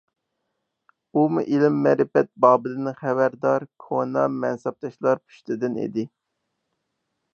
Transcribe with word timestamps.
ئۇمۇ 1.19 1.41
ئىلىم- 1.55 1.75
مەرىپەت 1.87 2.31
بابىدىن 2.45 2.89
خەۋەردار 3.01 3.67
كونا 3.85 4.25
مەنسەپدارلار 4.39 5.23
پۇشتىدىن 5.27 5.79
ئىدى. 5.85 6.07